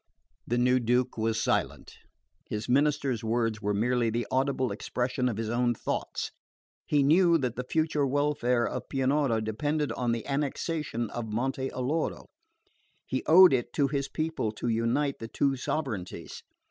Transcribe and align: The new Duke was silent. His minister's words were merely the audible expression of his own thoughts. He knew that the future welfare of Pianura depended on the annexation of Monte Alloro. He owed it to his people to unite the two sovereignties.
The 0.47 0.57
new 0.57 0.79
Duke 0.79 1.15
was 1.15 1.39
silent. 1.39 1.93
His 2.49 2.67
minister's 2.67 3.23
words 3.23 3.61
were 3.61 3.71
merely 3.75 4.09
the 4.09 4.25
audible 4.31 4.71
expression 4.71 5.29
of 5.29 5.37
his 5.37 5.51
own 5.51 5.75
thoughts. 5.75 6.31
He 6.87 7.03
knew 7.03 7.37
that 7.37 7.55
the 7.55 7.67
future 7.69 8.07
welfare 8.07 8.65
of 8.67 8.89
Pianura 8.89 9.41
depended 9.43 9.91
on 9.91 10.11
the 10.11 10.25
annexation 10.25 11.11
of 11.11 11.31
Monte 11.31 11.69
Alloro. 11.69 12.25
He 13.05 13.21
owed 13.27 13.53
it 13.53 13.73
to 13.73 13.89
his 13.89 14.07
people 14.07 14.51
to 14.53 14.69
unite 14.69 15.19
the 15.19 15.27
two 15.27 15.55
sovereignties. 15.55 16.41